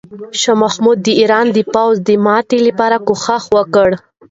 [0.41, 3.89] شاه محمود د ایران د پوځ د ماتې لپاره کوښښ وکړ.